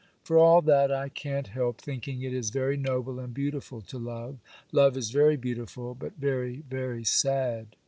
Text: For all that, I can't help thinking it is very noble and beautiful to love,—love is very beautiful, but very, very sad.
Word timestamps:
For 0.23 0.35
all 0.35 0.63
that, 0.63 0.91
I 0.91 1.09
can't 1.09 1.45
help 1.49 1.79
thinking 1.79 2.23
it 2.23 2.33
is 2.33 2.49
very 2.49 2.75
noble 2.75 3.19
and 3.19 3.35
beautiful 3.35 3.81
to 3.81 3.99
love,—love 3.99 4.97
is 4.97 5.11
very 5.11 5.37
beautiful, 5.37 5.93
but 5.93 6.13
very, 6.17 6.63
very 6.71 7.03
sad. 7.03 7.75